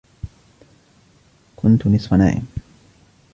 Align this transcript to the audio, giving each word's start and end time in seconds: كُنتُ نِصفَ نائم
كُنتُ 1.55 1.87
نِصفَ 1.87 2.13
نائم 2.13 2.45